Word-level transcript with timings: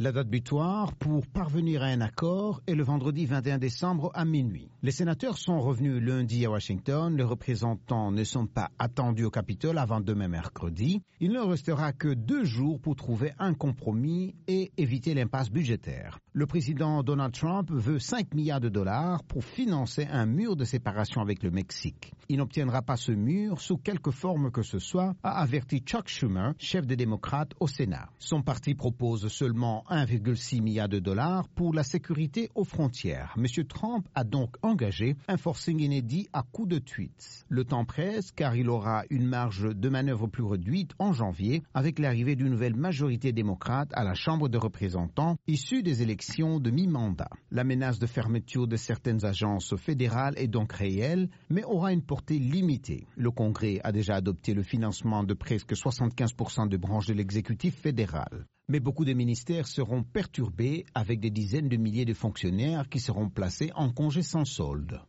La 0.00 0.10
date 0.10 0.26
butoir 0.28 0.92
pour 0.96 1.24
parvenir 1.24 1.84
à 1.84 1.86
un 1.86 2.00
accord 2.00 2.60
est 2.66 2.74
le 2.74 2.82
vendredi 2.82 3.26
21 3.26 3.58
décembre 3.58 4.10
à 4.14 4.24
minuit. 4.24 4.68
Les 4.82 4.90
sénateurs 4.90 5.38
sont 5.38 5.60
revenus 5.60 6.02
lundi 6.02 6.44
à 6.44 6.50
Washington. 6.50 7.16
Les 7.16 7.22
représentants 7.22 8.10
ne 8.10 8.24
sont 8.24 8.48
pas 8.48 8.70
attendus 8.80 9.24
au 9.24 9.30
Capitole 9.30 9.78
avant 9.78 10.00
demain 10.00 10.26
mercredi. 10.26 11.00
Il 11.20 11.30
ne 11.30 11.38
restera 11.38 11.92
que 11.92 12.12
deux 12.12 12.42
jours 12.42 12.80
pour 12.80 12.96
trouver 12.96 13.34
un 13.38 13.54
compromis 13.54 14.34
et 14.48 14.72
éviter 14.76 15.14
l'impasse 15.14 15.48
budgétaire. 15.48 16.18
Le 16.32 16.46
président 16.46 17.04
Donald 17.04 17.32
Trump 17.32 17.70
veut 17.70 18.00
5 18.00 18.34
milliards 18.34 18.58
de 18.58 18.68
dollars 18.68 19.22
pour 19.22 19.44
financer 19.44 20.08
un 20.10 20.26
mur 20.26 20.56
de 20.56 20.64
séparation 20.64 21.20
avec 21.20 21.44
le 21.44 21.52
Mexique. 21.52 22.12
Il 22.28 22.38
n'obtiendra 22.38 22.82
pas 22.82 22.96
ce 22.96 23.12
mur 23.12 23.60
sous 23.60 23.76
quelque 23.76 24.10
forme 24.10 24.50
que 24.50 24.62
ce 24.62 24.80
soit, 24.80 25.14
a 25.22 25.40
averti 25.40 25.78
Chuck 25.78 26.08
Schumer, 26.08 26.54
chef 26.58 26.84
des 26.84 26.96
démocrates 26.96 27.52
au 27.60 27.68
Sénat. 27.68 28.08
Son 28.18 28.42
parti 28.42 28.74
propose 28.74 29.28
seulement 29.28 29.83
1,6 29.90 30.60
milliard 30.62 30.88
de 30.88 30.98
dollars 30.98 31.48
pour 31.48 31.72
la 31.74 31.82
sécurité 31.82 32.50
aux 32.54 32.64
frontières. 32.64 33.34
M. 33.36 33.46
Trump 33.66 34.08
a 34.14 34.24
donc 34.24 34.56
engagé 34.62 35.16
un 35.28 35.36
forcing 35.36 35.80
inédit 35.80 36.28
à 36.32 36.42
coup 36.42 36.66
de 36.66 36.78
tweets. 36.78 37.44
Le 37.48 37.64
temps 37.64 37.84
presse 37.84 38.32
car 38.32 38.56
il 38.56 38.68
aura 38.68 39.04
une 39.10 39.26
marge 39.26 39.74
de 39.74 39.88
manœuvre 39.88 40.26
plus 40.26 40.42
réduite 40.42 40.92
en 40.98 41.12
janvier 41.12 41.62
avec 41.74 41.98
l'arrivée 41.98 42.36
d'une 42.36 42.48
nouvelle 42.48 42.74
majorité 42.74 43.32
démocrate 43.32 43.90
à 43.92 44.04
la 44.04 44.14
Chambre 44.14 44.48
des 44.48 44.58
représentants 44.58 45.36
issue 45.46 45.82
des 45.82 46.02
élections 46.02 46.60
de 46.60 46.70
mi-mandat. 46.70 47.30
La 47.50 47.64
menace 47.64 47.98
de 47.98 48.06
fermeture 48.06 48.66
de 48.66 48.76
certaines 48.76 49.24
agences 49.24 49.76
fédérales 49.76 50.34
est 50.36 50.48
donc 50.48 50.72
réelle, 50.72 51.28
mais 51.50 51.64
aura 51.64 51.92
une 51.92 52.02
portée 52.02 52.38
limitée. 52.38 53.06
Le 53.16 53.30
Congrès 53.30 53.80
a 53.84 53.92
déjà 53.92 54.16
adopté 54.16 54.54
le 54.54 54.62
financement 54.62 55.24
de 55.24 55.34
presque 55.34 55.72
75% 55.72 56.68
de 56.68 56.76
branches 56.76 57.06
de 57.06 57.14
l'exécutif 57.14 57.74
fédéral. 57.76 58.46
Mais 58.68 58.80
beaucoup 58.80 59.04
de 59.04 59.12
ministères 59.12 59.66
seront 59.66 60.02
perturbés 60.02 60.86
avec 60.94 61.20
des 61.20 61.30
dizaines 61.30 61.68
de 61.68 61.76
milliers 61.76 62.06
de 62.06 62.14
fonctionnaires 62.14 62.88
qui 62.88 62.98
seront 62.98 63.28
placés 63.28 63.70
en 63.74 63.92
congé 63.92 64.22
sans 64.22 64.44
solde. 64.44 65.00